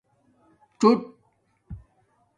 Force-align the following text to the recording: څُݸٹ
څُݸٹ 0.79 0.99